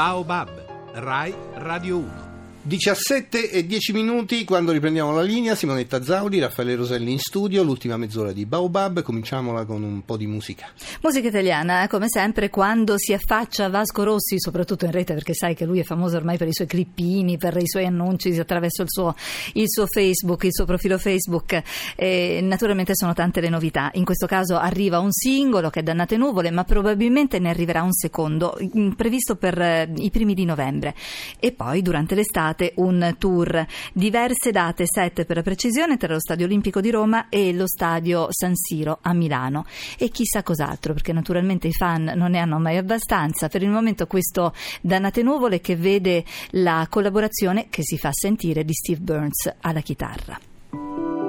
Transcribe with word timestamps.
Baobab, 0.00 0.48
Rai 0.94 1.34
Radio 1.58 1.98
1. 1.98 2.29
17 2.62 3.50
e 3.52 3.64
10 3.64 3.94
minuti 3.94 4.44
quando 4.44 4.70
riprendiamo 4.72 5.14
la 5.14 5.22
linea, 5.22 5.54
Simonetta 5.54 6.02
Zaudi, 6.02 6.40
Raffaele 6.40 6.74
Roselli 6.74 7.10
in 7.10 7.18
studio, 7.18 7.62
l'ultima 7.62 7.96
mezz'ora 7.96 8.32
di 8.32 8.44
Baobab, 8.44 9.00
cominciamola 9.00 9.64
con 9.64 9.82
un 9.82 10.04
po' 10.04 10.18
di 10.18 10.26
musica. 10.26 10.66
Musica 11.00 11.28
italiana, 11.28 11.88
come 11.88 12.10
sempre, 12.10 12.50
quando 12.50 12.98
si 12.98 13.14
affaccia 13.14 13.70
Vasco 13.70 14.02
Rossi, 14.02 14.38
soprattutto 14.38 14.84
in 14.84 14.90
rete, 14.90 15.14
perché 15.14 15.32
sai 15.32 15.54
che 15.54 15.64
lui 15.64 15.78
è 15.78 15.84
famoso 15.84 16.18
ormai 16.18 16.36
per 16.36 16.48
i 16.48 16.52
suoi 16.52 16.66
clippini, 16.66 17.38
per 17.38 17.56
i 17.56 17.66
suoi 17.66 17.86
annunci 17.86 18.38
attraverso 18.38 18.82
il 18.82 18.90
suo, 18.90 19.14
il 19.54 19.66
suo 19.66 19.86
Facebook, 19.86 20.44
il 20.44 20.52
suo 20.52 20.66
profilo 20.66 20.98
Facebook, 20.98 21.62
e 21.96 22.40
naturalmente 22.42 22.94
sono 22.94 23.14
tante 23.14 23.40
le 23.40 23.48
novità. 23.48 23.88
In 23.94 24.04
questo 24.04 24.26
caso 24.26 24.58
arriva 24.58 24.98
un 24.98 25.12
singolo 25.12 25.70
che 25.70 25.80
è 25.80 25.82
Dannate 25.82 26.18
Nuvole, 26.18 26.50
ma 26.50 26.64
probabilmente 26.64 27.38
ne 27.38 27.48
arriverà 27.48 27.82
un 27.82 27.94
secondo, 27.94 28.54
previsto 28.94 29.36
per 29.36 29.58
eh, 29.58 29.90
i 29.96 30.10
primi 30.10 30.34
di 30.34 30.44
novembre. 30.44 30.94
E 31.38 31.52
poi 31.52 31.80
durante 31.80 32.14
l'estate 32.14 32.48
un 32.76 33.14
tour. 33.18 33.66
Diverse 33.92 34.50
date, 34.50 34.84
sette 34.86 35.24
per 35.24 35.36
la 35.36 35.42
precisione, 35.42 35.96
tra 35.96 36.12
lo 36.12 36.20
Stadio 36.20 36.46
Olimpico 36.46 36.80
di 36.80 36.90
Roma 36.90 37.28
e 37.28 37.52
lo 37.52 37.66
Stadio 37.66 38.26
San 38.30 38.54
Siro 38.54 38.98
a 39.02 39.12
Milano. 39.12 39.64
E 39.98 40.08
chissà 40.08 40.42
cos'altro, 40.42 40.92
perché 40.92 41.12
naturalmente 41.12 41.68
i 41.68 41.72
fan 41.72 42.12
non 42.14 42.32
ne 42.32 42.38
hanno 42.38 42.58
mai 42.58 42.76
abbastanza. 42.76 43.48
Per 43.48 43.62
il 43.62 43.70
momento 43.70 44.06
questo 44.06 44.52
Dannate 44.80 45.22
Nuvole 45.22 45.60
che 45.60 45.76
vede 45.76 46.24
la 46.50 46.86
collaborazione 46.88 47.66
che 47.70 47.82
si 47.82 47.98
fa 47.98 48.10
sentire 48.12 48.64
di 48.64 48.72
Steve 48.72 49.00
Burns 49.00 49.50
alla 49.60 49.80
chitarra. 49.80 51.19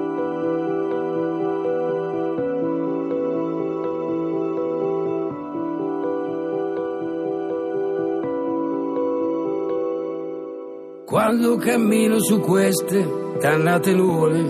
Quando 11.12 11.56
cammino 11.56 12.18
su 12.20 12.40
queste 12.40 13.06
dannate 13.38 13.92
nuvole, 13.92 14.42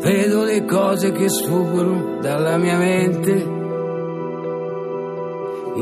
vedo 0.00 0.42
le 0.42 0.64
cose 0.64 1.12
che 1.12 1.28
sfuggono 1.28 2.18
dalla 2.22 2.56
mia 2.56 2.78
mente. 2.78 3.46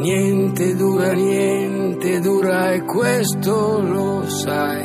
Niente 0.01 0.75
dura, 0.75 1.13
niente 1.13 2.19
dura 2.19 2.73
e 2.73 2.83
questo 2.83 3.81
lo 3.81 4.25
sai, 4.27 4.83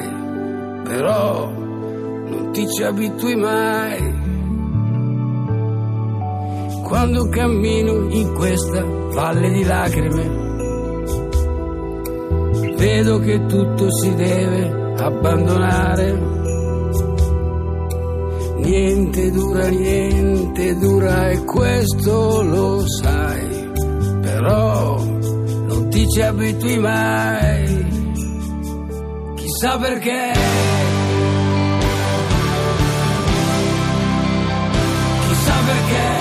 però 0.84 1.50
non 1.50 2.52
ti 2.52 2.70
ci 2.70 2.84
abitui 2.84 3.36
mai. 3.36 4.14
Quando 6.84 7.28
cammino 7.30 8.10
in 8.10 8.32
questa 8.36 8.86
valle 8.86 9.50
di 9.50 9.64
lacrime, 9.64 10.49
vedo 12.80 13.20
che 13.20 13.46
tutto 13.46 13.92
si 13.92 14.16
deve 14.16 14.94
abbandonare. 14.98 16.38
Niente 18.60 19.32
dura, 19.32 19.68
niente 19.68 20.76
dura 20.78 21.30
e 21.30 21.44
questo 21.44 22.42
lo 22.42 22.86
sai, 22.88 23.72
però 24.22 25.04
non 25.04 25.90
ti 25.90 26.08
ci 26.08 26.22
abitui 26.22 26.78
mai, 26.78 27.86
chissà 29.36 29.78
perché. 29.78 30.34
Chissà 35.28 35.54
perché. 35.66 36.19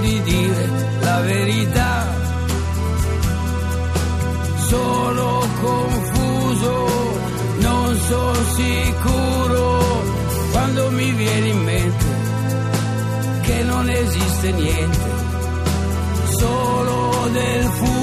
Di 0.00 0.22
dire 0.22 0.68
la 1.00 1.20
verità. 1.20 2.14
Sono 4.68 5.46
confuso, 5.60 6.88
non 7.58 7.96
sono 8.08 8.44
sicuro 8.54 10.04
quando 10.52 10.90
mi 10.90 11.12
viene 11.12 11.48
in 11.48 11.62
mente 11.62 12.04
che 13.42 13.62
non 13.62 13.88
esiste 13.88 14.52
niente, 14.52 15.10
solo 16.38 17.28
del 17.32 17.64
fumo, 17.64 17.95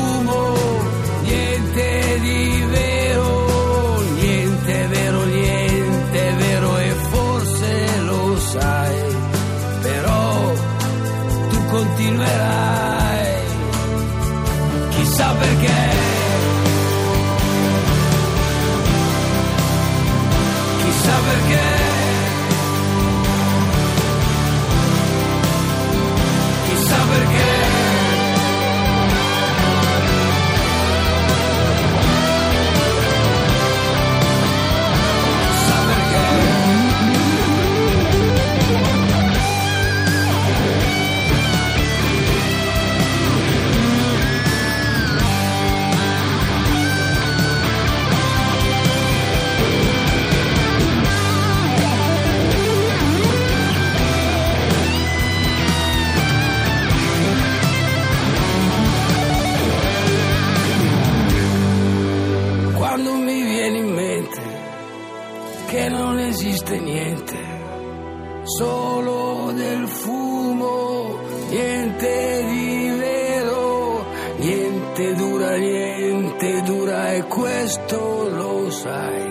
niente 74.93 75.15
dura, 75.15 75.55
niente 75.57 76.61
dura 76.61 77.13
e 77.13 77.23
questo 77.23 78.29
lo 78.29 78.69
sai, 78.69 79.23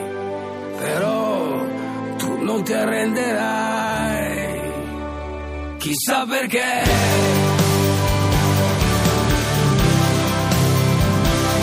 però 0.79 1.67
tu 2.17 2.43
non 2.43 2.65
ti 2.65 2.73
arrenderai, 2.73 4.61
chissà 5.79 6.27
perché. 6.27 6.83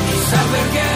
Chissà 0.08 0.42
perché 0.52 0.88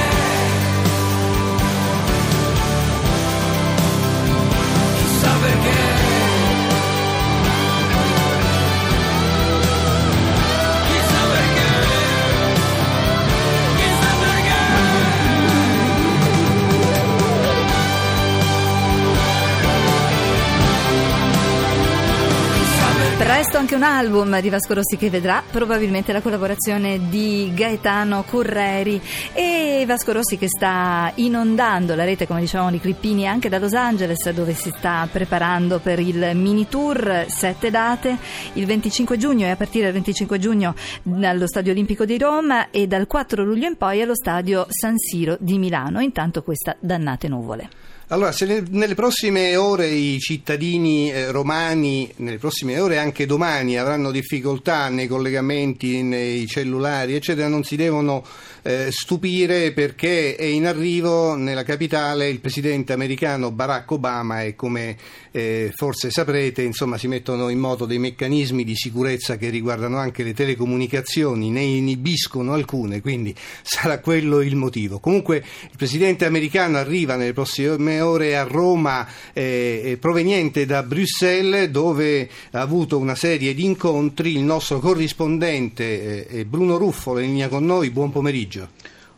anche 23.63 23.75
un 23.75 23.83
album 23.83 24.41
di 24.41 24.49
Vasco 24.49 24.73
Rossi 24.73 24.97
che 24.97 25.09
vedrà 25.09 25.41
probabilmente 25.49 26.11
la 26.11 26.19
collaborazione 26.19 27.07
di 27.07 27.49
Gaetano 27.53 28.23
Curreri 28.23 28.99
e 29.31 29.85
Vasco 29.87 30.11
Rossi 30.11 30.37
che 30.37 30.49
sta 30.49 31.09
inondando 31.15 31.95
la 31.95 32.03
rete, 32.03 32.27
come 32.27 32.41
dicevamo, 32.41 32.71
di 32.71 32.81
clippini 32.81 33.25
anche 33.25 33.47
da 33.47 33.59
Los 33.59 33.71
Angeles 33.71 34.29
dove 34.31 34.53
si 34.53 34.69
sta 34.75 35.07
preparando 35.09 35.79
per 35.79 35.99
il 35.99 36.31
mini 36.33 36.67
tour, 36.67 37.25
sette 37.29 37.71
date, 37.71 38.17
il 38.51 38.65
25 38.65 39.15
giugno 39.15 39.45
e 39.45 39.51
a 39.51 39.55
partire 39.55 39.85
dal 39.85 39.93
25 39.93 40.39
giugno 40.39 40.75
allo 41.21 41.47
Stadio 41.47 41.71
Olimpico 41.71 42.03
di 42.03 42.17
Roma 42.17 42.69
e 42.69 42.85
dal 42.85 43.07
4 43.07 43.45
luglio 43.45 43.67
in 43.67 43.77
poi 43.77 44.01
allo 44.01 44.15
Stadio 44.15 44.65
San 44.67 44.97
Siro 44.97 45.37
di 45.39 45.57
Milano. 45.57 46.01
Intanto 46.01 46.43
questa 46.43 46.75
dannate 46.81 47.29
nuvole. 47.29 47.69
Allora, 48.13 48.31
se 48.31 48.45
ne- 48.45 48.63
nelle 48.69 48.93
prossime 48.95 49.55
ore 49.55 49.87
i 49.87 50.19
cittadini 50.19 51.11
eh, 51.11 51.31
romani, 51.31 52.11
nelle 52.17 52.37
prossime 52.37 52.79
ore 52.79 52.99
anche 52.99 53.25
domani, 53.25 53.52
avranno 53.77 54.11
difficoltà 54.11 54.89
nei 54.89 55.07
collegamenti, 55.07 56.01
nei 56.01 56.47
cellulari, 56.47 57.15
eccetera, 57.15 57.47
non 57.47 57.63
si 57.63 57.75
devono 57.75 58.25
eh, 58.63 58.87
stupire 58.91 59.71
perché 59.73 60.35
è 60.35 60.45
in 60.45 60.65
arrivo 60.65 61.35
nella 61.35 61.63
capitale 61.63 62.29
il 62.29 62.39
presidente 62.39 62.93
americano 62.93 63.51
Barack 63.51 63.91
Obama 63.91 64.41
e 64.43 64.55
come 64.55 64.95
eh, 65.31 65.71
forse 65.75 66.11
saprete, 66.11 66.61
insomma, 66.61 66.97
si 66.97 67.07
mettono 67.07 67.49
in 67.49 67.59
moto 67.59 67.85
dei 67.85 67.97
meccanismi 67.97 68.63
di 68.63 68.75
sicurezza 68.75 69.35
che 69.35 69.49
riguardano 69.49 69.97
anche 69.97 70.23
le 70.23 70.33
telecomunicazioni, 70.33 71.49
ne 71.49 71.61
inibiscono 71.61 72.53
alcune, 72.53 73.01
quindi 73.01 73.35
sarà 73.61 73.99
quello 73.99 74.41
il 74.41 74.55
motivo. 74.55 74.99
Comunque 74.99 75.37
il 75.37 75.77
presidente 75.77 76.25
americano 76.25 76.77
arriva 76.77 77.15
nelle 77.15 77.33
prossime 77.33 77.99
ore 77.99 78.37
a 78.37 78.43
Roma 78.43 79.07
eh, 79.33 79.81
eh, 79.83 79.97
proveniente 79.97 80.65
da 80.65 80.83
Bruxelles 80.83 81.69
dove 81.69 82.29
ha 82.51 82.61
avuto 82.61 82.97
una 82.97 83.15
serie 83.15 83.31
di 83.37 83.65
incontri. 83.65 84.35
Il 84.35 84.43
nostro 84.43 84.79
corrispondente 84.79 86.27
eh, 86.27 86.45
Bruno 86.45 86.77
Ruffolo 86.77 87.19
è 87.19 87.23
in 87.23 87.31
linea 87.31 87.47
con 87.47 87.65
noi. 87.65 87.89
Buon 87.89 88.11
pomeriggio. 88.11 88.69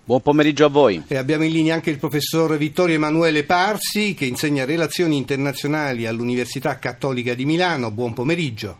Buon 0.03 0.21
pomeriggio 0.21 0.65
a 0.65 0.69
voi. 0.69 1.01
E 1.07 1.17
abbiamo 1.17 1.45
in 1.45 1.51
linea 1.51 1.73
anche 1.73 1.89
il 1.89 1.97
professor 1.97 2.55
Vittorio 2.57 2.93
Emanuele 2.93 3.43
Parsi 3.43 4.13
che 4.13 4.25
insegna 4.25 4.63
relazioni 4.63 5.17
internazionali 5.17 6.05
all'Università 6.05 6.77
Cattolica 6.77 7.33
di 7.33 7.45
Milano. 7.45 7.89
Buon 7.89 8.13
pomeriggio. 8.13 8.77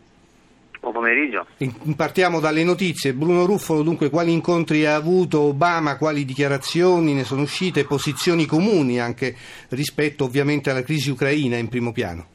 Buon 0.79 0.93
pomeriggio. 0.93 1.47
Partiamo 1.95 2.39
dalle 2.39 2.63
notizie. 2.63 3.13
Bruno 3.13 3.45
Ruffolo, 3.45 3.81
dunque, 3.81 4.11
quali 4.11 4.31
incontri 4.31 4.85
ha 4.85 4.93
avuto 4.93 5.41
Obama, 5.41 5.97
quali 5.97 6.25
dichiarazioni 6.25 7.13
ne 7.13 7.23
sono 7.23 7.41
uscite, 7.41 7.85
posizioni 7.85 8.45
comuni 8.45 8.99
anche 8.99 9.35
rispetto 9.69 10.25
ovviamente 10.25 10.69
alla 10.69 10.83
crisi 10.83 11.09
ucraina 11.09 11.57
in 11.57 11.69
primo 11.69 11.91
piano? 11.91 12.33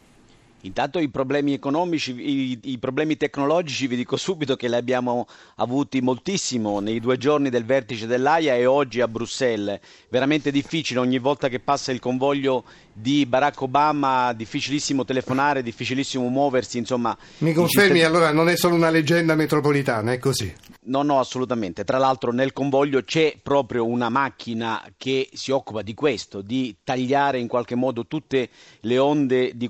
Intanto 0.62 0.98
i 0.98 1.08
problemi 1.08 1.54
economici, 1.54 2.14
i, 2.18 2.58
i 2.64 2.78
problemi 2.78 3.16
tecnologici 3.16 3.86
vi 3.86 3.96
dico 3.96 4.16
subito 4.16 4.56
che 4.56 4.68
li 4.68 4.74
abbiamo 4.74 5.26
avuti 5.56 6.00
moltissimo 6.00 6.80
nei 6.80 7.00
due 7.00 7.16
giorni 7.16 7.48
del 7.48 7.64
vertice 7.64 8.06
dell'AIA 8.06 8.56
e 8.56 8.66
oggi 8.66 9.00
a 9.00 9.08
Bruxelles. 9.08 9.78
Veramente 10.10 10.50
difficile, 10.50 11.00
ogni 11.00 11.18
volta 11.18 11.48
che 11.48 11.60
passa 11.60 11.92
il 11.92 12.00
convoglio 12.00 12.64
di 12.92 13.24
Barack 13.24 13.62
Obama, 13.62 14.32
difficilissimo 14.32 15.04
telefonare, 15.04 15.62
difficilissimo 15.62 16.28
muoversi, 16.28 16.78
insomma. 16.78 17.16
Mi 17.38 17.52
confermi, 17.52 17.98
cittadini- 17.98 18.04
allora 18.04 18.32
non 18.32 18.48
è 18.48 18.56
solo 18.56 18.74
una 18.74 18.90
leggenda 18.90 19.34
metropolitana, 19.34 20.12
è 20.12 20.18
così. 20.18 20.52
No, 20.82 21.02
no, 21.02 21.18
assolutamente. 21.18 21.84
Tra 21.84 21.98
l'altro 21.98 22.32
nel 22.32 22.52
convoglio 22.52 23.02
c'è 23.02 23.36
proprio 23.42 23.86
una 23.86 24.08
macchina 24.08 24.82
che 24.96 25.28
si 25.32 25.50
occupa 25.50 25.82
di 25.82 25.94
questo, 25.94 26.42
di 26.42 26.76
tagliare 26.82 27.38
in 27.38 27.48
qualche 27.48 27.74
modo 27.74 28.06
tutte 28.06 28.48
le 28.80 28.98
onde 28.98 29.52
di 29.54 29.68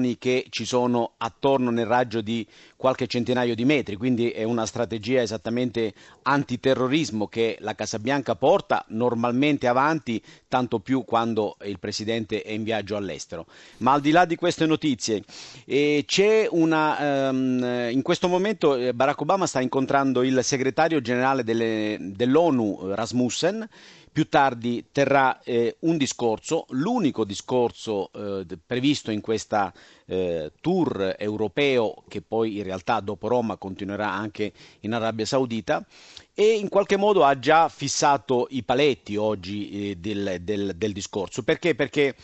comunicazioni 0.00 0.18
che 0.18 0.46
ci 0.48 0.64
sono 0.64 1.12
attorno 1.18 1.70
nel 1.70 1.86
raggio 1.86 2.20
di 2.20 2.46
qualche 2.76 3.06
centinaio 3.06 3.54
di 3.54 3.64
metri. 3.64 3.96
Quindi 3.96 4.30
è 4.30 4.42
una 4.42 4.66
strategia 4.66 5.20
esattamente 5.20 5.92
antiterrorismo 6.22 7.28
che 7.28 7.58
la 7.60 7.74
Casa 7.74 7.98
Bianca 7.98 8.34
porta 8.34 8.84
normalmente 8.88 9.66
avanti, 9.66 10.22
tanto 10.48 10.78
più 10.78 11.04
quando 11.04 11.56
il 11.64 11.78
presidente 11.78 12.42
è 12.42 12.52
in 12.52 12.64
viaggio 12.64 12.96
all'estero. 12.96 13.46
Ma 13.78 13.92
al 13.92 14.00
di 14.00 14.10
là 14.10 14.24
di 14.24 14.36
queste 14.36 14.66
notizie, 14.66 15.22
eh, 15.66 16.04
una, 16.50 17.28
ehm, 17.28 17.88
in 17.90 18.02
questo 18.02 18.28
momento 18.28 18.76
eh, 18.76 18.94
Barack 18.94 19.20
Obama 19.20 19.46
sta 19.46 19.60
incontrando 19.60 20.22
il 20.22 20.40
segretario 20.42 21.00
generale 21.00 21.44
delle- 21.44 21.96
dell'ONU 22.00 22.80
eh, 22.82 22.94
Rasmussen. 22.94 23.68
Più 24.12 24.28
tardi 24.28 24.86
terrà 24.90 25.40
eh, 25.42 25.76
un 25.80 25.96
discorso, 25.96 26.66
l'unico 26.70 27.24
discorso 27.24 28.10
eh, 28.12 28.44
previsto 28.66 29.12
in 29.12 29.20
questa 29.20 29.72
eh, 30.06 30.50
tour 30.60 31.14
europeo 31.16 32.02
che 32.08 32.20
poi 32.20 32.56
in 32.56 32.64
realtà 32.64 32.98
dopo 32.98 33.28
Roma 33.28 33.56
continuerà 33.56 34.10
anche 34.10 34.52
in 34.80 34.94
Arabia 34.94 35.24
Saudita 35.24 35.86
e 36.34 36.54
in 36.54 36.68
qualche 36.68 36.96
modo 36.96 37.22
ha 37.22 37.38
già 37.38 37.68
fissato 37.68 38.48
i 38.50 38.64
paletti 38.64 39.14
oggi 39.14 39.90
eh, 39.90 39.96
del, 39.96 40.38
del- 40.40 40.72
del 40.74 40.92
discorso. 40.92 41.44
Perché? 41.44 41.76
Perché 41.76 42.16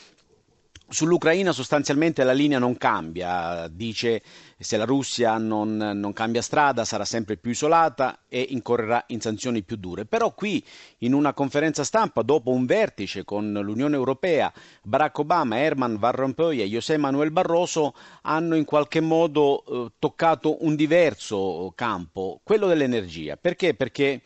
Sull'Ucraina 0.88 1.50
sostanzialmente 1.50 2.22
la 2.22 2.32
linea 2.32 2.60
non 2.60 2.76
cambia, 2.76 3.66
dice 3.68 4.22
se 4.56 4.76
la 4.76 4.84
Russia 4.84 5.36
non, 5.36 5.76
non 5.76 6.12
cambia 6.12 6.40
strada 6.40 6.84
sarà 6.84 7.04
sempre 7.04 7.36
più 7.36 7.50
isolata 7.50 8.20
e 8.28 8.46
incorrerà 8.50 9.02
in 9.08 9.20
sanzioni 9.20 9.64
più 9.64 9.76
dure. 9.76 10.04
Però 10.04 10.32
qui 10.32 10.64
in 10.98 11.12
una 11.12 11.34
conferenza 11.34 11.82
stampa 11.82 12.22
dopo 12.22 12.52
un 12.52 12.66
vertice 12.66 13.24
con 13.24 13.52
l'Unione 13.52 13.96
Europea, 13.96 14.52
Barack 14.82 15.18
Obama, 15.18 15.58
Herman 15.58 15.98
Van 15.98 16.12
Rompuy 16.12 16.60
e 16.60 16.68
José 16.68 16.96
Manuel 16.98 17.32
Barroso 17.32 17.92
hanno 18.22 18.54
in 18.54 18.64
qualche 18.64 19.00
modo 19.00 19.64
eh, 19.64 19.92
toccato 19.98 20.64
un 20.64 20.76
diverso 20.76 21.72
campo, 21.74 22.40
quello 22.44 22.68
dell'energia. 22.68 23.36
Perché? 23.36 23.74
Perché 23.74 24.22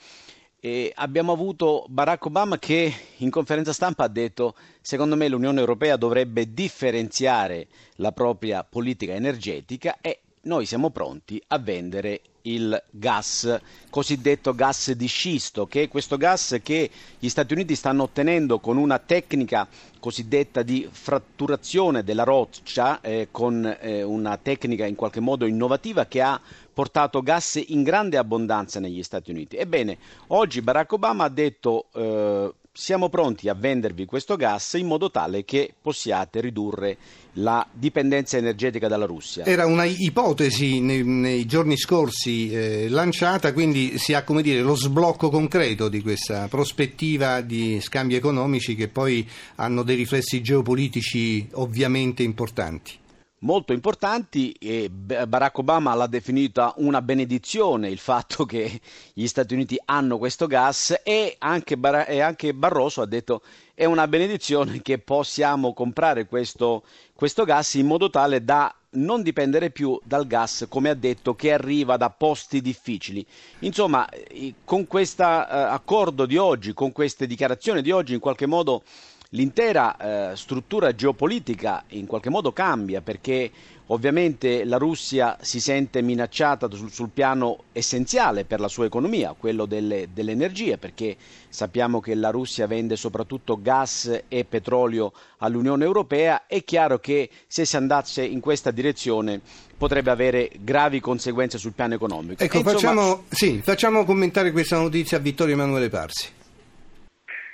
e 0.61 0.93
abbiamo 0.95 1.33
avuto 1.33 1.87
Barack 1.89 2.27
Obama 2.27 2.59
che 2.59 2.93
in 3.17 3.31
conferenza 3.31 3.73
stampa 3.73 4.05
ha 4.05 4.09
detto 4.09 4.55
secondo 4.83 5.17
me 5.17 5.27
l'Unione 5.29 5.59
Europea 5.59 5.97
dovrebbe 5.97 6.53
differenziare 6.53 7.67
la 7.97 8.13
propria 8.13 8.63
politica 8.63 9.15
energetica 9.15 9.97
e 10.03 10.21
noi 10.43 10.67
siamo 10.67 10.91
pronti 10.91 11.43
a 11.49 11.59
vendere 11.59 12.21
il 12.43 12.83
gas, 12.91 13.59
cosiddetto 13.91 14.55
gas 14.55 14.93
di 14.93 15.07
scisto, 15.07 15.67
che 15.67 15.83
è 15.83 15.89
questo 15.89 16.17
gas 16.17 16.59
che 16.63 16.89
gli 17.19 17.29
Stati 17.29 17.53
Uniti 17.53 17.75
stanno 17.75 18.05
ottenendo 18.05 18.59
con 18.59 18.79
una 18.79 18.99
tecnica 18.99 19.69
cosiddetta 19.99 20.63
di 20.63 20.89
fratturazione 20.91 22.03
della 22.03 22.23
roccia, 22.25 23.03
eh, 23.03 23.29
con 23.31 23.67
eh, 23.81 24.03
una 24.03 24.39
tecnica 24.39 24.87
in 24.87 24.95
qualche 24.95 25.21
modo 25.21 25.45
innovativa 25.45 26.07
che 26.07 26.23
ha 26.23 26.41
portato 26.81 27.21
gas 27.21 27.63
in 27.67 27.83
grande 27.83 28.17
abbondanza 28.17 28.81
negli 28.81 29.03
Stati 29.03 29.31
Uniti. 29.31 29.57
Ebbene, 29.57 29.99
oggi 30.29 30.63
Barack 30.63 30.93
Obama 30.93 31.25
ha 31.25 31.29
detto 31.29 31.89
eh, 31.93 32.55
siamo 32.73 33.11
pronti 33.11 33.51
a 33.51 33.55
vendervi 33.55 34.07
questo 34.07 34.35
gas 34.37 34.73
in 34.79 34.87
modo 34.87 35.11
tale 35.11 35.45
che 35.45 35.75
possiate 35.79 36.41
ridurre 36.41 36.97
la 37.35 37.67
dipendenza 37.71 38.39
energetica 38.39 38.89
dalla 38.89 39.05
Russia. 39.05 39.45
Era 39.45 39.67
una 39.67 39.85
ipotesi 39.85 40.81
nei, 40.81 41.05
nei 41.05 41.45
giorni 41.45 41.77
scorsi 41.77 42.51
eh, 42.51 42.89
lanciata, 42.89 43.53
quindi 43.53 43.99
si 43.99 44.15
ha 44.15 44.25
come 44.25 44.41
dire 44.41 44.63
lo 44.63 44.75
sblocco 44.75 45.29
concreto 45.29 45.91
di 45.91 46.01
questa 46.01 46.49
prospettiva 46.49 47.43
di 47.43 47.79
scambi 47.83 48.15
economici 48.15 48.75
che 48.75 48.89
poi 48.89 49.29
hanno 49.57 49.83
dei 49.83 49.97
riflessi 49.97 50.41
geopolitici 50.41 51.47
ovviamente 51.53 52.23
importanti. 52.23 52.97
Molto 53.41 53.73
importanti 53.73 54.53
e 54.53 54.91
Barack 54.91 55.59
Obama 55.59 55.95
l'ha 55.95 56.07
definita 56.07 56.75
una 56.77 57.01
benedizione 57.01 57.89
il 57.89 57.99
fatto 57.99 58.45
che 58.45 58.81
gli 59.13 59.27
Stati 59.27 59.55
Uniti 59.55 59.81
hanno 59.85 60.19
questo 60.19 60.47
gas 60.47 61.01
e 61.03 61.37
anche, 61.39 61.77
Bar- 61.77 62.09
e 62.09 62.21
anche 62.21 62.53
Barroso 62.53 63.03
ha 63.03 63.07
detto 63.07 63.43
è 63.75 63.85
una 63.87 64.07
benedizione 64.07 64.83
che 64.83 64.99
possiamo 64.99 65.73
comprare 65.73 66.27
questo, 66.27 66.83
questo 67.15 67.45
gas 67.45 67.75
in 67.75 67.87
modo 67.87 68.11
tale 68.11 68.45
da 68.45 68.75
non 68.93 69.23
dipendere 69.23 69.71
più 69.71 69.99
dal 70.03 70.27
gas, 70.27 70.67
come 70.69 70.91
ha 70.91 70.95
detto, 70.95 71.35
che 71.35 71.53
arriva 71.53 71.97
da 71.97 72.11
posti 72.11 72.61
difficili. 72.61 73.25
Insomma, 73.61 74.09
eh, 74.09 74.55
con 74.65 74.87
questo 74.87 75.23
accordo 75.23 76.27
di 76.27 76.37
oggi, 76.37 76.75
con 76.75 76.93
queste 76.93 77.27
dichiarazioni 77.27 77.81
di 77.83 77.91
oggi, 77.91 78.15
in 78.15 78.21
qualche 78.21 78.47
modo 78.47 78.83
l'intera 79.31 80.33
eh, 80.33 80.37
struttura 80.37 80.95
geopolitica 80.95 81.85
in 81.89 82.07
qualche 82.07 82.31
modo 82.31 82.53
cambia 82.53 83.01
perché 83.01 83.51
ovviamente 83.91 84.65
la 84.65 84.77
Russia 84.77 85.37
si 85.41 85.61
sente 85.61 86.01
minacciata 86.01 86.69
sul, 86.71 86.91
sul 86.91 87.11
piano 87.11 87.65
essenziale 87.73 88.45
per 88.45 88.61
la 88.61 88.69
sua 88.69 88.87
economia, 88.87 89.35
quello 89.37 89.67
delle, 89.67 90.09
delle, 90.13 90.33
energie, 90.33 90.79
perché 90.79 91.17
sappiamo 91.49 92.01
che 92.01 92.15
la 92.15 92.31
Russia 92.31 92.67
vende 92.67 92.97
soprattutto 92.97 93.61
gas 93.61 94.23
e 94.29 94.45
petrolio 94.45 95.13
all'Unione 95.39 95.85
Europea, 95.85 96.47
è 96.47 96.63
chiaro 96.63 96.99
che 96.99 97.31
se 97.47 97.65
si 97.65 97.77
andasse 97.77 98.25
in 98.25 98.41
questa 98.41 98.71
direzione 98.71 99.41
potrebbe 99.77 100.11
avere 100.11 100.51
gravi 100.61 101.01
conseguenze 101.01 101.59
sul 101.59 101.73
piano 101.73 101.95
economico. 101.95 102.43
Ecco, 102.43 102.59
insomma... 102.59 102.73
facciamo, 102.73 103.25
sì, 103.29 103.61
facciamo 103.63 104.05
commentare 104.05 104.53
questa 104.53 104.79
notizia 104.79 105.17
a 105.17 105.21
Vittorio 105.21 105.55
Emanuele 105.55 105.89
Parsi. 105.89 106.39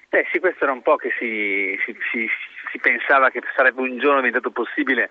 Eh 0.08 0.26
sì, 0.32 0.38
questo 0.38 0.64
era 0.64 0.72
un 0.72 0.82
po' 0.82 0.96
che 0.96 1.10
si, 1.18 1.78
si, 1.84 1.96
si, 2.10 2.28
si, 2.70 2.78
pensava 2.78 3.30
che 3.30 3.42
sarebbe 3.54 3.80
un 3.80 3.98
giorno 3.98 4.18
diventato 4.18 4.50
possibile 4.50 5.10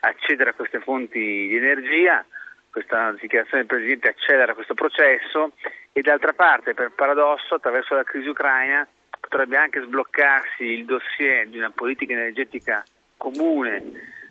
accedere 0.00 0.50
a 0.50 0.54
queste 0.54 0.80
fonti 0.80 1.18
di 1.18 1.56
energia, 1.56 2.24
questa 2.70 3.12
dichiarazione 3.20 3.64
del 3.64 3.76
Presidente 3.76 4.08
accelera 4.08 4.54
questo 4.54 4.74
processo 4.74 5.52
e 5.92 6.00
d'altra 6.00 6.32
parte, 6.32 6.74
per 6.74 6.92
paradosso, 6.92 7.54
attraverso 7.54 7.94
la 7.94 8.04
crisi 8.04 8.28
ucraina 8.28 8.86
potrebbe 9.18 9.56
anche 9.56 9.82
sbloccarsi 9.82 10.62
il 10.62 10.84
dossier 10.84 11.48
di 11.48 11.58
una 11.58 11.70
politica 11.70 12.12
energetica 12.12 12.84
comune 13.16 13.82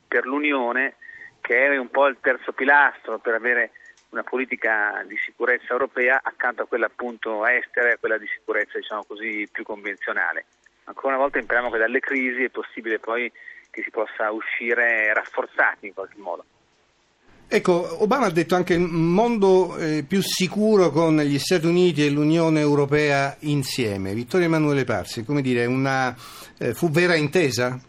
per 0.08 0.26
l'Unione, 0.26 0.96
che 1.42 1.66
è 1.66 1.78
un 1.78 1.90
po' 1.90 2.08
il 2.08 2.18
terzo 2.22 2.54
pilastro 2.54 3.20
per 3.20 3.34
avere 3.34 3.72
una 4.16 4.24
politica 4.24 5.04
di 5.06 5.18
sicurezza 5.18 5.72
europea 5.72 6.22
accanto 6.24 6.64
a 6.64 6.66
quella 6.66 6.86
appunto 6.86 7.46
estera 7.46 7.90
e 7.90 7.92
a 7.94 7.98
quella 7.98 8.18
di 8.18 8.28
sicurezza 8.28 8.78
diciamo 8.78 9.04
così 9.04 9.48
più 9.52 9.64
convenzionale. 9.64 10.46
ancora 10.86 11.16
una 11.16 11.24
volta 11.24 11.40
impariamo 11.40 11.70
che 11.70 11.78
dalle 11.78 12.00
crisi 12.00 12.44
è 12.44 12.50
possibile 12.50 13.00
poi 13.00 13.30
che 13.70 13.82
si 13.84 13.92
possa 13.92 14.32
uscire 14.32 15.14
rafforzati 15.14 15.88
in 15.88 15.94
qualche 15.94 16.18
modo. 16.18 16.46
Ecco, 17.48 18.02
Obama 18.02 18.26
ha 18.26 18.32
detto 18.32 18.56
anche 18.56 18.76
un 18.76 19.14
mondo 19.14 19.78
eh, 19.78 20.04
più 20.08 20.22
sicuro 20.22 20.90
con 20.90 21.18
gli 21.18 21.38
Stati 21.38 21.68
Uniti 21.68 22.04
e 22.04 22.10
l'Unione 22.10 22.60
Europea 22.60 23.36
insieme. 23.42 24.16
Vittorio 24.16 24.48
Emanuele 24.48 24.84
Parsi, 24.84 25.24
come 25.24 25.42
dire, 25.42 25.66
una, 25.66 26.16
eh, 26.58 26.74
fu 26.74 26.90
vera 26.90 27.16
intesa? 27.16 27.80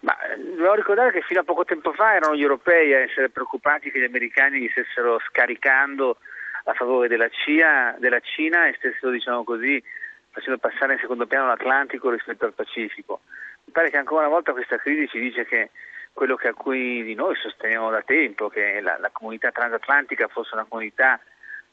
Ma 0.00 0.16
eh, 0.20 0.36
devo 0.38 0.74
ricordare 0.74 1.12
che 1.12 1.22
fino 1.22 1.40
a 1.40 1.44
poco 1.44 1.64
tempo 1.64 1.92
fa 1.92 2.14
erano 2.14 2.36
gli 2.36 2.42
europei 2.42 2.94
a 2.94 3.00
essere 3.00 3.30
preoccupati 3.30 3.90
che 3.90 4.00
gli 4.00 4.04
americani 4.04 4.60
li 4.60 4.68
stessero 4.70 5.18
scaricando 5.28 6.18
a 6.64 6.74
favore 6.74 7.08
della, 7.08 7.28
CIA, 7.28 7.96
della 7.98 8.20
Cina 8.20 8.66
e 8.66 8.74
stessero, 8.76 9.10
diciamo 9.10 9.42
così, 9.42 9.82
facendo 10.30 10.58
passare 10.58 10.94
in 10.94 10.98
secondo 11.00 11.26
piano 11.26 11.46
l'Atlantico 11.46 12.10
rispetto 12.10 12.44
al 12.44 12.52
Pacifico. 12.52 13.20
Mi 13.64 13.72
pare 13.72 13.90
che 13.90 13.96
ancora 13.96 14.26
una 14.26 14.34
volta 14.34 14.52
questa 14.52 14.76
crisi 14.76 15.08
ci 15.08 15.18
dice 15.18 15.44
che 15.46 15.70
quello 16.12 16.36
che 16.36 16.48
alcuni 16.48 17.02
di 17.02 17.14
noi 17.14 17.34
sosteniamo 17.36 17.90
da 17.90 18.02
tempo, 18.02 18.48
che 18.48 18.80
la, 18.80 18.98
la 18.98 19.10
comunità 19.12 19.50
transatlantica 19.50 20.28
fosse 20.28 20.54
una 20.54 20.66
comunità 20.68 21.20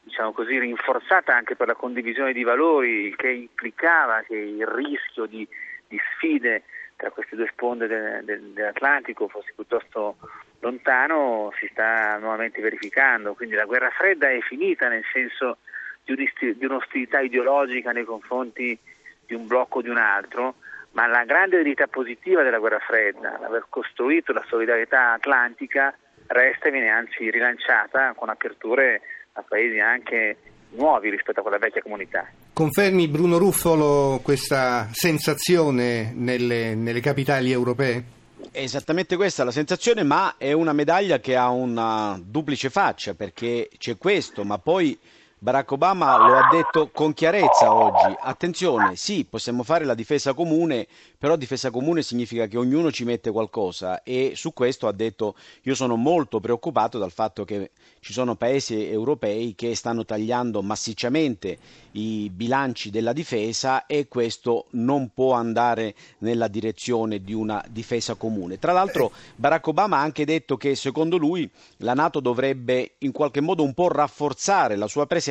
diciamo 0.06 0.32
così, 0.32 0.58
rinforzata 0.58 1.34
anche 1.34 1.56
per 1.56 1.66
la 1.66 1.74
condivisione 1.74 2.32
di 2.32 2.44
valori, 2.44 3.12
che 3.16 3.28
implicava 3.28 4.22
che 4.22 4.36
il 4.36 4.64
rischio 4.64 5.26
di, 5.26 5.46
di 5.88 6.00
sfide 6.14 6.62
tra 6.96 7.10
queste 7.10 7.36
due 7.36 7.48
sponde 7.52 7.86
de, 7.86 8.24
de, 8.24 8.52
dell'Atlantico 8.52 9.28
fosse 9.28 9.52
piuttosto 9.54 10.16
lontano, 10.60 11.52
si 11.58 11.68
sta 11.70 12.16
nuovamente 12.18 12.60
verificando. 12.60 13.34
Quindi 13.34 13.54
la 13.54 13.64
guerra 13.64 13.90
fredda 13.90 14.30
è 14.30 14.40
finita 14.40 14.88
nel 14.88 15.04
senso 15.12 15.58
di, 16.04 16.64
un'ostilità 16.64 17.20
ideologica 17.20 17.92
nei 17.92 18.04
confronti 18.04 18.78
di 19.26 19.34
un 19.34 19.46
blocco 19.46 19.78
o 19.78 19.82
di 19.82 19.88
un 19.88 19.98
altro, 19.98 20.54
ma 20.92 21.06
la 21.06 21.24
grande 21.24 21.56
verità 21.56 21.86
positiva 21.88 22.42
della 22.42 22.58
guerra 22.58 22.78
fredda, 22.78 23.38
l'aver 23.40 23.66
costruito 23.68 24.32
la 24.32 24.44
solidarietà 24.48 25.12
atlantica, 25.12 25.94
resta 26.28 26.68
e 26.68 26.70
viene 26.70 26.88
anzi 26.88 27.30
rilanciata 27.30 28.14
con 28.14 28.28
aperture 28.28 29.02
a 29.32 29.42
paesi 29.42 29.78
anche 29.78 30.36
nuovi 30.70 31.10
rispetto 31.10 31.40
a 31.40 31.42
quella 31.42 31.58
vecchia 31.58 31.82
comunità. 31.82 32.26
Confermi 32.56 33.06
Bruno 33.08 33.36
Ruffolo 33.36 34.18
questa 34.22 34.88
sensazione 34.90 36.14
nelle, 36.16 36.74
nelle 36.74 37.00
capitali 37.00 37.52
europee? 37.52 38.02
Esattamente 38.50 39.14
questa 39.16 39.44
la 39.44 39.50
sensazione, 39.50 40.02
ma 40.02 40.36
è 40.38 40.52
una 40.52 40.72
medaglia 40.72 41.20
che 41.20 41.36
ha 41.36 41.50
una 41.50 42.18
duplice 42.18 42.70
faccia, 42.70 43.12
perché 43.12 43.68
c'è 43.76 43.98
questo, 43.98 44.42
ma 44.42 44.56
poi 44.56 44.98
Barack 45.38 45.72
Obama 45.72 46.16
lo 46.16 46.34
ha 46.34 46.48
detto 46.50 46.88
con 46.90 47.12
chiarezza 47.12 47.70
oggi. 47.70 48.16
Attenzione, 48.20 48.96
sì, 48.96 49.26
possiamo 49.26 49.64
fare 49.64 49.84
la 49.84 49.92
difesa 49.92 50.32
comune, 50.32 50.86
però 51.18 51.36
difesa 51.36 51.70
comune 51.70 52.00
significa 52.00 52.46
che 52.46 52.56
ognuno 52.56 52.90
ci 52.90 53.04
mette 53.04 53.30
qualcosa 53.30 54.02
e 54.02 54.32
su 54.34 54.54
questo 54.54 54.88
ha 54.88 54.92
detto 54.92 55.34
io 55.64 55.74
sono 55.74 55.96
molto 55.96 56.40
preoccupato 56.40 56.96
dal 56.96 57.12
fatto 57.12 57.44
che 57.44 57.72
ci 58.00 58.14
sono 58.14 58.34
paesi 58.34 58.88
europei 58.88 59.54
che 59.54 59.74
stanno 59.74 60.06
tagliando 60.06 60.62
massicciamente 60.62 61.58
i 61.92 62.30
bilanci 62.32 62.88
della 62.88 63.12
difesa 63.12 63.84
e 63.84 64.08
questo 64.08 64.66
non 64.70 65.10
può 65.12 65.34
andare 65.34 65.94
nella 66.18 66.48
direzione 66.48 67.20
di 67.20 67.34
una 67.34 67.62
difesa 67.68 68.14
comune. 68.14 68.58
Tra 68.58 68.72
l'altro 68.72 69.12
Barack 69.34 69.66
Obama 69.66 69.98
ha 69.98 70.02
anche 70.02 70.24
detto 70.24 70.56
che 70.56 70.74
secondo 70.76 71.18
lui 71.18 71.48
la 71.78 71.92
Nato 71.92 72.20
dovrebbe 72.20 72.94
in 72.98 73.12
qualche 73.12 73.42
modo 73.42 73.62
un 73.62 73.74
po' 73.74 73.88
rafforzare 73.88 74.76
la 74.76 74.88
sua 74.88 75.06
presenza 75.06 75.24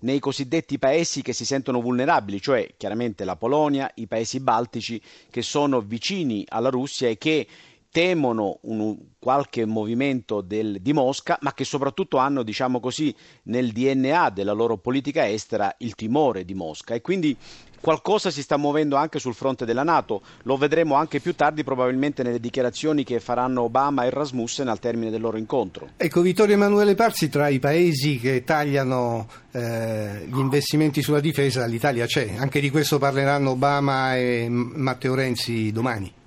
nei 0.00 0.18
cosiddetti 0.18 0.78
paesi 0.78 1.22
che 1.22 1.32
si 1.32 1.44
sentono 1.44 1.80
vulnerabili, 1.80 2.40
cioè 2.40 2.74
chiaramente 2.76 3.24
la 3.24 3.36
Polonia, 3.36 3.90
i 3.94 4.06
paesi 4.06 4.40
baltici 4.40 5.00
che 5.30 5.42
sono 5.42 5.80
vicini 5.80 6.44
alla 6.48 6.68
Russia 6.68 7.08
e 7.08 7.16
che 7.18 7.46
temono 7.92 8.58
un, 8.62 8.96
qualche 9.18 9.66
movimento 9.66 10.40
del, 10.40 10.80
di 10.80 10.94
Mosca, 10.94 11.36
ma 11.42 11.52
che 11.52 11.64
soprattutto 11.64 12.16
hanno, 12.16 12.42
diciamo 12.42 12.80
così, 12.80 13.14
nel 13.44 13.70
DNA 13.70 14.30
della 14.30 14.52
loro 14.52 14.78
politica 14.78 15.28
estera 15.28 15.74
il 15.78 15.94
timore 15.94 16.46
di 16.46 16.54
Mosca. 16.54 16.94
E 16.94 17.02
quindi 17.02 17.36
qualcosa 17.82 18.30
si 18.30 18.40
sta 18.40 18.56
muovendo 18.56 18.96
anche 18.96 19.18
sul 19.18 19.34
fronte 19.34 19.66
della 19.66 19.82
Nato. 19.82 20.22
Lo 20.44 20.56
vedremo 20.56 20.94
anche 20.94 21.20
più 21.20 21.34
tardi, 21.34 21.64
probabilmente 21.64 22.22
nelle 22.22 22.38
dichiarazioni 22.38 23.04
che 23.04 23.20
faranno 23.20 23.62
Obama 23.62 24.04
e 24.04 24.10
Rasmussen 24.10 24.68
al 24.68 24.78
termine 24.78 25.10
del 25.10 25.20
loro 25.20 25.36
incontro. 25.36 25.88
Ecco, 25.96 26.22
Vittorio 26.22 26.54
Emanuele 26.54 26.94
Parsi, 26.94 27.28
tra 27.28 27.48
i 27.48 27.58
paesi 27.58 28.18
che 28.18 28.44
tagliano 28.44 29.26
eh, 29.52 30.24
gli 30.26 30.38
investimenti 30.38 31.02
sulla 31.02 31.20
difesa, 31.20 31.66
l'Italia 31.66 32.06
c'è. 32.06 32.36
Anche 32.38 32.60
di 32.60 32.70
questo 32.70 32.98
parleranno 32.98 33.50
Obama 33.50 34.16
e 34.16 34.46
Matteo 34.48 35.14
Renzi 35.14 35.72
domani. 35.72 36.20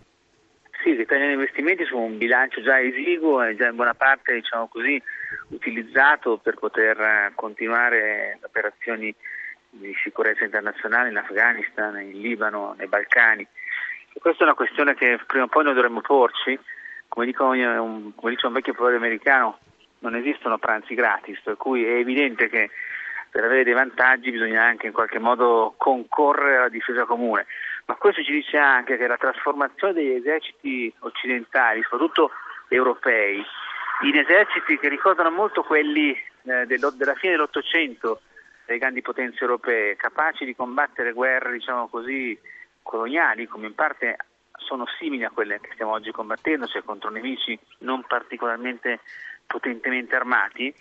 Sì, 0.84 0.96
si 0.96 1.06
tagliano 1.06 1.32
investimenti 1.32 1.86
su 1.86 1.98
un 1.98 2.18
bilancio 2.18 2.62
già 2.62 2.80
esiguo 2.80 3.42
e 3.42 3.56
già 3.56 3.70
in 3.70 3.76
buona 3.76 3.96
parte 3.96 4.34
diciamo 4.34 4.68
così, 4.68 5.02
utilizzato 5.50 6.38
per 6.38 6.60
poter 6.60 7.32
continuare 7.34 8.38
le 8.40 8.46
operazioni 8.46 9.16
di 9.80 9.94
sicurezza 10.02 10.44
internazionale 10.44 11.10
in 11.10 11.18
Afghanistan, 11.18 12.00
in 12.00 12.20
Libano, 12.20 12.76
nei 12.78 12.88
Balcani. 12.88 13.48
E 14.14 14.20
questa 14.20 14.44
è 14.44 14.46
una 14.46 14.56
questione 14.56 14.96
che 14.96 15.20
prima 15.26 15.46
o 15.46 15.48
poi 15.48 15.64
noi 15.64 15.74
dovremmo 15.74 16.02
porci, 16.02 16.58
come, 17.08 17.26
dico, 17.26 17.46
un, 17.46 18.14
come 18.16 18.32
dice 18.32 18.48
un 18.48 18.54
vecchio 18.54 18.74
proverbio 18.74 19.00
americano, 19.00 19.60
non 20.00 20.16
esistono 20.16 20.58
pranzi 20.58 20.94
gratis, 20.96 21.40
per 21.42 21.58
cui 21.58 21.86
è 21.86 21.96
evidente 21.96 22.50
che 22.50 22.70
per 23.30 23.44
avere 23.44 23.64
dei 23.64 23.74
vantaggi 23.74 24.32
bisogna 24.32 24.64
anche 24.64 24.88
in 24.88 24.94
qualche 24.94 25.20
modo 25.20 25.74
concorrere 25.78 26.58
alla 26.58 26.70
difesa 26.70 27.06
comune 27.06 27.46
ma 27.86 27.96
questo 27.96 28.24
ci 28.24 28.32
dice 28.32 28.58
anche 28.58 28.98
che 28.98 29.08
la 29.08 29.18
trasformazione 29.18 29.94
degli 29.94 30.12
eserciti 30.12 30.94
occidentali, 31.00 31.82
soprattutto 31.84 32.32
europei, 32.68 33.44
in 34.02 34.18
eserciti 34.18 34.80
che 34.80 34.90
ricordano 34.90 35.30
molto 35.30 35.64
quelli 35.64 36.12
eh, 36.12 36.66
dello, 36.66 36.90
della 36.90 37.14
fine 37.14 37.34
dell'Ottocento, 37.34 38.22
delle 38.66 38.80
grandi 38.80 39.02
potenze 39.02 39.40
europee, 39.42 39.96
capaci 39.96 40.46
di 40.46 40.56
combattere 40.56 41.14
guerre, 41.14 41.54
diciamo 41.54 41.88
così, 41.88 42.38
coloniali, 42.82 43.48
come 43.48 43.68
in 43.68 43.76
parte 43.76 44.18
sono 44.58 44.86
simili 45.00 45.24
a 45.24 45.30
quelle 45.30 45.60
che 45.60 45.70
stiamo 45.74 45.92
oggi 45.92 46.12
combattendo, 46.12 46.68
cioè 46.68 46.84
contro 46.84 47.10
nemici 47.10 47.58
non 47.80 48.04
particolarmente 48.08 49.00
potentemente 49.46 50.16
armati, 50.16 50.74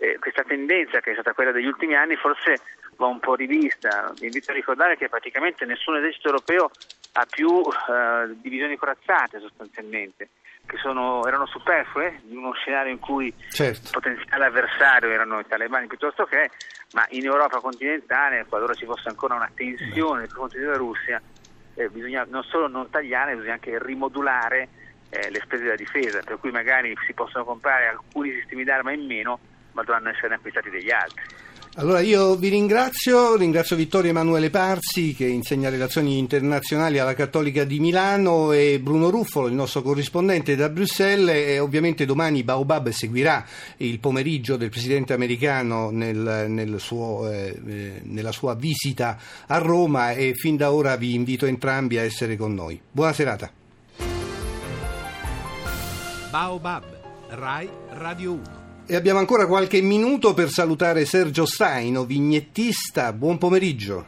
eh, 0.00 0.18
questa 0.18 0.42
tendenza 0.42 1.00
che 1.00 1.10
è 1.10 1.14
stata 1.14 1.32
quella 1.32 1.52
degli 1.52 1.66
ultimi 1.66 1.94
anni 1.94 2.16
forse 2.16 2.58
va 2.96 3.06
un 3.06 3.18
po' 3.18 3.34
rivista. 3.34 4.12
Vi 4.18 4.26
invito 4.26 4.50
a 4.50 4.54
ricordare 4.54 4.96
che 4.96 5.08
praticamente 5.08 5.64
nessun 5.64 5.96
esercito 5.96 6.28
europeo 6.28 6.70
ha 7.12 7.26
più 7.26 7.62
eh, 7.62 8.34
divisioni 8.40 8.76
corazzate 8.76 9.40
sostanzialmente, 9.40 10.28
che 10.66 10.76
sono, 10.76 11.26
erano 11.26 11.46
superflue 11.46 12.20
in 12.28 12.36
uno 12.36 12.52
scenario 12.52 12.92
in 12.92 12.98
cui 12.98 13.32
certo. 13.50 13.80
il 13.82 13.90
potenziale 13.90 14.44
avversario 14.44 15.10
erano 15.10 15.40
i 15.40 15.46
talebani 15.46 15.86
piuttosto 15.86 16.24
che, 16.24 16.50
ma 16.92 17.04
in 17.10 17.24
Europa 17.24 17.60
continentale, 17.60 18.46
qualora 18.48 18.74
ci 18.74 18.84
fosse 18.84 19.08
ancora 19.08 19.34
una 19.34 19.50
tensione 19.54 20.20
nei 20.20 20.28
confronti 20.28 20.58
della 20.58 20.76
Russia, 20.76 21.20
eh, 21.74 21.88
bisogna 21.88 22.26
non 22.28 22.42
solo 22.44 22.68
non 22.68 22.88
tagliare, 22.90 23.34
bisogna 23.34 23.54
anche 23.54 23.78
rimodulare 23.82 24.68
eh, 25.10 25.30
le 25.30 25.40
spese 25.42 25.64
della 25.64 25.76
difesa, 25.76 26.20
per 26.24 26.38
cui 26.38 26.50
magari 26.50 26.96
si 27.06 27.12
possono 27.12 27.44
comprare 27.44 27.88
alcuni 27.88 28.32
sistemi 28.32 28.64
d'arma 28.64 28.92
in 28.92 29.06
meno, 29.06 29.38
ma 29.72 29.82
dovranno 29.82 30.10
essere 30.10 30.34
acquistati 30.34 30.70
degli 30.70 30.90
altri. 30.90 31.22
Allora 31.76 32.00
io 32.00 32.34
vi 32.34 32.48
ringrazio, 32.48 33.36
ringrazio 33.36 33.76
Vittorio 33.76 34.10
Emanuele 34.10 34.50
Parsi 34.50 35.14
che 35.14 35.26
insegna 35.26 35.68
relazioni 35.68 36.18
internazionali 36.18 36.98
alla 36.98 37.14
Cattolica 37.14 37.62
di 37.62 37.78
Milano 37.78 38.50
e 38.50 38.80
Bruno 38.80 39.08
Ruffolo, 39.08 39.46
il 39.46 39.54
nostro 39.54 39.80
corrispondente 39.80 40.56
da 40.56 40.68
Bruxelles 40.68 41.46
e 41.46 41.60
ovviamente 41.60 42.04
domani 42.06 42.42
Baobab 42.42 42.88
seguirà 42.88 43.46
il 43.76 44.00
pomeriggio 44.00 44.56
del 44.56 44.68
presidente 44.68 45.12
americano 45.12 45.90
nel, 45.90 46.46
nel 46.48 46.80
suo, 46.80 47.30
eh, 47.30 47.56
eh, 47.64 48.00
nella 48.02 48.32
sua 48.32 48.56
visita 48.56 49.16
a 49.46 49.58
Roma 49.58 50.10
e 50.10 50.34
fin 50.34 50.56
da 50.56 50.72
ora 50.72 50.96
vi 50.96 51.14
invito 51.14 51.46
entrambi 51.46 51.98
a 51.98 52.02
essere 52.02 52.36
con 52.36 52.52
noi. 52.52 52.80
Buona 52.90 53.12
serata. 53.12 53.48
Baobab, 56.30 56.84
Rai 57.28 57.68
Radio 57.90 58.32
1. 58.32 58.59
E 58.90 58.96
abbiamo 58.96 59.20
ancora 59.20 59.46
qualche 59.46 59.80
minuto 59.80 60.34
per 60.34 60.48
salutare 60.48 61.04
Sergio 61.04 61.46
Staino, 61.46 62.02
vignettista. 62.02 63.12
Buon 63.12 63.38
pomeriggio. 63.38 64.04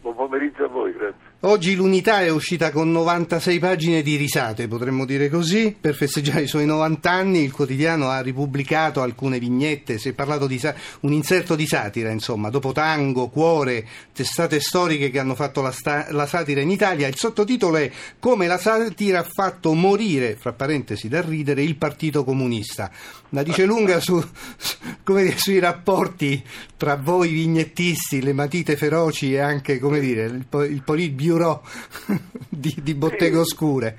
Buon 0.00 0.14
pomeriggio 0.14 0.64
a 0.64 0.68
voi, 0.68 0.92
grazie. 0.92 1.31
Oggi 1.44 1.74
l'unità 1.74 2.20
è 2.20 2.28
uscita 2.28 2.70
con 2.70 2.92
96 2.92 3.58
pagine 3.58 4.02
di 4.02 4.14
risate, 4.14 4.68
potremmo 4.68 5.04
dire 5.04 5.28
così. 5.28 5.74
Per 5.78 5.92
festeggiare 5.92 6.42
i 6.42 6.46
suoi 6.46 6.66
90 6.66 7.10
anni 7.10 7.42
il 7.42 7.50
quotidiano 7.50 8.10
ha 8.10 8.20
ripubblicato 8.20 9.02
alcune 9.02 9.40
vignette, 9.40 9.98
si 9.98 10.10
è 10.10 10.12
parlato 10.12 10.46
di 10.46 10.60
sa- 10.60 10.72
un 11.00 11.12
inserto 11.12 11.56
di 11.56 11.66
satira, 11.66 12.10
insomma, 12.10 12.48
dopo 12.48 12.70
tango, 12.70 13.28
cuore, 13.28 13.84
testate 14.12 14.60
storiche 14.60 15.10
che 15.10 15.18
hanno 15.18 15.34
fatto 15.34 15.62
la, 15.62 15.72
sta- 15.72 16.06
la 16.10 16.26
satira 16.26 16.60
in 16.60 16.70
Italia. 16.70 17.08
Il 17.08 17.16
sottotitolo 17.16 17.76
è 17.76 17.90
Come 18.20 18.46
la 18.46 18.58
satira 18.58 19.18
ha 19.18 19.26
fatto 19.28 19.74
morire, 19.74 20.36
fra 20.38 20.52
parentesi 20.52 21.08
da 21.08 21.22
ridere, 21.22 21.64
il 21.64 21.74
Partito 21.74 22.22
Comunista. 22.22 22.88
La 23.30 23.42
dice 23.42 23.64
lunga 23.64 23.98
su, 23.98 24.22
dire, 25.02 25.36
sui 25.36 25.58
rapporti 25.58 26.40
tra 26.76 26.94
voi 26.94 27.30
vignettisti, 27.30 28.22
le 28.22 28.32
matite 28.32 28.76
feroci 28.76 29.32
e 29.32 29.40
anche, 29.40 29.80
come 29.80 29.98
dire, 29.98 30.26
il, 30.26 30.46
il 30.70 30.82
politburo 30.84 31.30
bureau 31.32 31.60
di, 32.48 32.74
di 32.82 32.94
botteghe 32.94 33.38
oscure. 33.38 33.96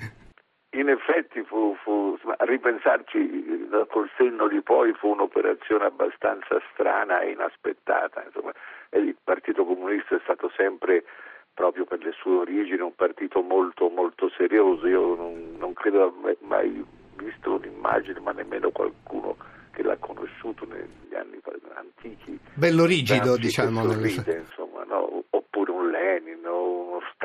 In 0.70 0.88
effetti 0.88 1.42
fu, 1.44 1.76
fu- 1.82 2.16
ripensarci 2.38 3.18
eh, 3.18 3.86
col 3.88 4.10
senno 4.16 4.48
di 4.48 4.60
poi 4.62 4.92
fu 4.94 5.08
un'operazione 5.08 5.84
abbastanza 5.84 6.60
strana 6.72 7.20
e 7.20 7.32
inaspettata. 7.32 8.22
Insomma, 8.24 8.52
il 8.92 9.16
Partito 9.22 9.64
Comunista 9.64 10.16
è 10.16 10.20
stato 10.22 10.50
sempre, 10.56 11.04
proprio 11.52 11.84
per 11.84 12.02
le 12.02 12.12
sue 12.12 12.38
origini, 12.38 12.80
un 12.80 12.94
partito 12.94 13.42
molto 13.42 13.88
molto 13.88 14.28
serioso. 14.36 14.86
Io 14.86 15.14
non, 15.14 15.56
non 15.58 15.72
credo 15.74 16.14
aver 16.18 16.38
mai 16.40 16.84
visto 17.16 17.54
un'immagine, 17.54 18.18
ma 18.20 18.32
nemmeno 18.32 18.70
qualcuno 18.70 19.36
che 19.70 19.82
l'ha 19.82 19.96
conosciuto 19.96 20.66
negli 20.66 21.14
anni 21.14 21.40
antichi. 21.76 22.38
Bello 22.54 22.84
rigido, 22.84 23.36
diciamo. 23.36 23.82
sorride, 23.82 24.44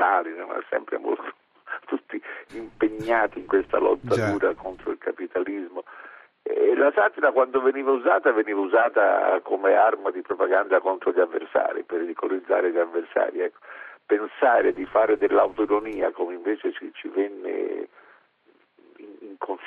o 0.09 0.21
uno 0.21 0.29
Stalin, 0.29 0.45
ma 0.47 0.63
sempre 0.69 0.97
molto 0.97 1.33
tutti 1.85 2.21
impegnati 2.53 3.39
in 3.39 3.45
questa 3.45 3.77
lotta 3.77 4.15
Già. 4.15 4.31
dura 4.31 4.53
contro 4.55 4.91
il 4.91 4.97
capitalismo. 4.97 5.83
E 6.41 6.75
la 6.75 6.91
satira 6.95 7.31
quando 7.31 7.61
veniva 7.61 7.91
usata 7.91 8.31
veniva 8.31 8.59
usata 8.59 9.39
come 9.43 9.75
arma 9.75 10.09
di 10.09 10.21
propaganda 10.21 10.79
contro 10.79 11.11
gli 11.11 11.19
avversari, 11.19 11.83
per 11.83 11.99
ridicolizzare 11.99 12.71
gli 12.71 12.77
avversari. 12.77 13.41
Ecco. 13.41 13.59
Pensare 14.05 14.73
di 14.73 14.85
fare 14.85 15.17
dell'autoironia 15.17 16.11
come 16.11 16.33
invece 16.33 16.71
ci, 16.73 16.89
ci 16.93 17.07
venne 17.09 17.87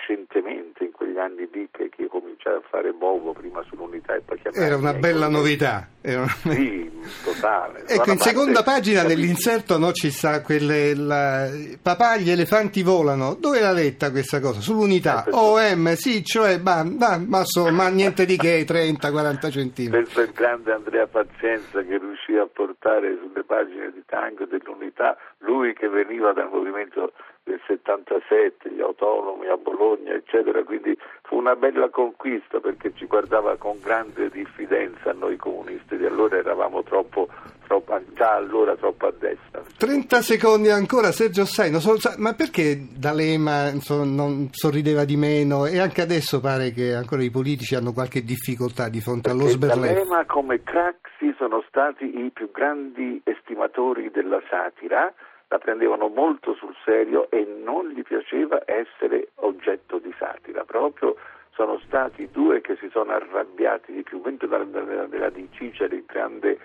inconscientemente 0.06 0.85
in 0.85 0.90
quegli 0.92 1.16
anni 1.18 1.49
lì 1.52 1.68
che, 1.71 1.88
che 1.88 2.06
cominciai 2.09 2.54
a 2.56 2.62
fare 2.68 2.92
Bovo 2.92 3.32
prima 3.32 3.62
sull'unità 3.68 4.14
e 4.14 4.21
poi 4.21 4.38
chiamare 4.40 4.64
Era 4.64 4.76
una 4.76 4.92
bella 4.94 5.26
colleghi. 5.26 5.32
novità. 5.32 5.88
Era 6.00 6.21
una- 6.23 6.54
Sì, 6.54 6.90
totale. 7.25 7.85
Ecco, 7.92 8.11
in 8.11 8.18
seconda 8.18 8.62
parte 8.62 8.71
pagina 8.73 9.00
capisci- 9.02 9.21
nell'inserto 9.21 9.78
no, 9.78 9.92
ci 9.92 10.11
sta 10.11 10.42
quelle, 10.42 10.94
la- 10.94 11.49
papà 11.80 12.16
gli 12.16 12.30
elefanti 12.30 12.82
volano. 12.82 13.35
Dove 13.35 13.61
l'ha 13.61 13.73
letta 13.73 14.11
questa 14.11 14.40
cosa? 14.40 14.61
Sull'unità. 14.61 15.25
Eh, 15.25 15.30
OM, 15.32 15.94
sì, 15.94 16.25
cioè, 16.25 16.59
ma, 16.59 16.82
ma, 16.85 17.18
ma, 17.18 17.42
so- 17.44 17.71
ma 17.71 17.88
niente 17.88 18.25
di 18.25 18.37
che, 18.37 18.64
30-40 18.64 19.50
centimetri. 19.50 20.02
Penso 20.02 20.21
il 20.23 20.32
grande 20.32 20.73
Andrea 20.73 21.06
Pazienza 21.06 21.80
che 21.82 21.99
riuscì 21.99 22.35
a 22.37 22.47
portare 22.52 23.16
sulle 23.23 23.44
pagine 23.44 23.92
di 23.92 24.02
Tango 24.06 24.44
dell'Unità, 24.47 25.16
lui 25.38 25.73
che 25.75 25.88
veniva 25.88 26.32
dal 26.32 26.49
movimento 26.50 27.12
del 27.52 27.61
77, 27.66 28.71
gli 28.71 28.80
autonomi 28.80 29.47
a 29.47 29.56
Bologna, 29.56 30.14
eccetera, 30.14 30.62
quindi 30.64 30.97
fu 31.23 31.37
una 31.37 31.54
bella 31.54 31.90
conquista 31.90 32.61
perché 32.61 32.92
ci 32.94 33.06
guardava 33.06 33.56
con 33.56 33.78
grande 33.82 34.30
diffidenza 34.30 35.12
noi 35.12 35.37
comunisti 35.37 35.97
di 35.99 36.06
allora 36.06 36.38
eravamo 36.38 36.82
troppo, 36.82 37.28
troppo 37.66 38.00
già 38.14 38.35
allora 38.35 38.75
troppo 38.76 39.06
a 39.06 39.12
destra. 39.18 39.62
30 39.76 40.23
secondi 40.23 40.71
ancora, 40.71 41.12
Sergio 41.12 41.44
Saino. 41.44 41.78
Ma 42.16 42.32
perché 42.32 42.87
D'Alema 42.97 43.68
insomma, 43.68 44.04
non 44.04 44.49
sorrideva 44.50 45.04
di 45.04 45.16
meno? 45.16 45.66
E 45.66 45.78
anche 45.78 46.00
adesso 46.00 46.40
pare 46.40 46.71
che 46.71 46.94
ancora 46.94 47.23
i 47.23 47.30
politici 47.30 47.75
hanno 47.75 47.92
qualche 47.92 48.23
difficoltà 48.23 48.88
di 48.88 49.00
fronte 49.00 49.30
allo 49.30 49.47
sberleffo. 49.47 49.92
D'Alema 49.92 50.25
come 50.25 50.62
Craxi 50.62 51.35
sono 51.37 51.62
stati 51.68 52.25
i 52.25 52.30
più 52.30 52.50
grandi 52.50 53.21
estimatori 53.25 54.11
della 54.11 54.40
satira, 54.49 55.12
la 55.52 55.59
prendevano 55.59 56.09
molto 56.09 56.54
sul 56.54 56.75
serio 56.82 57.30
e 57.30 57.44
non 57.44 57.88
gli 57.88 58.02
piaceva 58.02 58.62
essere 58.64 59.32
oggetto 59.35 59.99
di 59.99 60.11
satira, 60.18 60.64
proprio 60.64 61.14
sono 61.50 61.78
stati 61.85 62.30
due 62.30 62.62
che 62.62 62.76
si 62.76 62.88
sono 62.90 63.12
arrabbiati 63.12 63.92
di 63.92 64.02
più, 64.02 64.23
mentre 64.25 64.49
della, 64.49 64.64
della, 64.64 65.04
della 65.04 65.28
di 65.28 65.47
Cicero 65.52 65.94
il 65.94 66.04
grande 66.06 66.59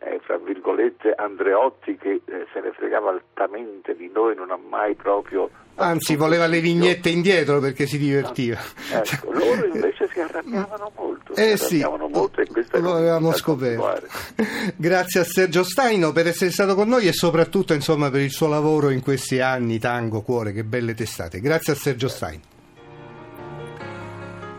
eh, 0.00 0.20
fra 0.22 0.38
virgolette 0.38 1.12
Andreotti 1.12 1.96
che 1.96 2.20
eh, 2.24 2.46
se 2.52 2.60
ne 2.60 2.72
fregava 2.72 3.10
altamente 3.10 3.94
di 3.94 4.10
noi, 4.12 4.34
non 4.34 4.50
ha 4.50 4.58
mai 4.58 4.94
proprio 4.94 5.50
Anzi, 5.76 6.14
voleva 6.14 6.46
le 6.46 6.60
vignette 6.60 7.08
indietro 7.08 7.58
perché 7.58 7.86
si 7.86 7.96
divertiva. 7.96 8.58
Ecco, 8.92 9.32
loro 9.32 9.64
invece 9.64 10.08
si 10.12 10.20
arrabbiavano 10.20 10.92
molto, 10.94 11.34
Eh 11.34 11.56
si 11.56 11.64
sì, 11.64 11.80
arrabbiavano 11.80 12.08
molto 12.08 12.40
e 12.42 12.80
lo 12.80 12.94
avevamo 12.94 13.32
scoperto. 13.32 13.98
Grazie 14.76 15.20
a 15.20 15.24
Sergio 15.24 15.62
Staino 15.62 16.12
per 16.12 16.26
essere 16.26 16.50
stato 16.50 16.74
con 16.74 16.88
noi 16.88 17.06
e 17.06 17.12
soprattutto 17.12 17.72
insomma, 17.72 18.10
per 18.10 18.20
il 18.20 18.30
suo 18.30 18.48
lavoro 18.48 18.90
in 18.90 19.00
questi 19.00 19.40
anni, 19.40 19.78
Tango, 19.78 20.20
Cuore, 20.20 20.52
che 20.52 20.64
belle 20.64 20.92
testate. 20.92 21.40
Grazie 21.40 21.72
a 21.72 21.76
Sergio 21.76 22.08
Staino. 22.08 22.42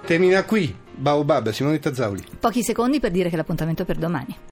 Termina 0.04 0.44
qui 0.44 0.76
Baobab, 1.02 1.50
Simonetta 1.50 1.94
Zauli. 1.94 2.24
Pochi 2.40 2.64
secondi 2.64 3.00
per 3.00 3.12
dire 3.12 3.30
che 3.30 3.36
l'appuntamento 3.36 3.84
è 3.84 3.86
per 3.86 3.98
domani. 3.98 4.50